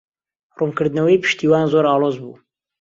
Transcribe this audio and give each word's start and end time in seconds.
ڕوونکردنەوەی 0.57 1.21
پشتیوان 1.23 1.65
زۆر 1.73 1.85
ئاڵۆز 1.87 2.15
بوو. 2.21 2.33